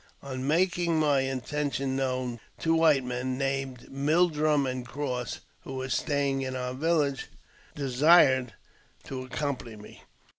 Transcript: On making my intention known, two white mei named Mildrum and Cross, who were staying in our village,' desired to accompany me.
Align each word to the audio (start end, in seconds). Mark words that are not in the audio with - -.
On 0.23 0.47
making 0.47 0.99
my 0.99 1.19
intention 1.19 1.95
known, 1.95 2.39
two 2.59 2.73
white 2.73 3.03
mei 3.03 3.21
named 3.21 3.87
Mildrum 3.91 4.65
and 4.65 4.83
Cross, 4.83 5.41
who 5.63 5.75
were 5.75 5.89
staying 5.89 6.41
in 6.41 6.55
our 6.55 6.73
village,' 6.73 7.27
desired 7.75 8.53
to 9.03 9.21
accompany 9.23 9.75
me. 9.75 10.01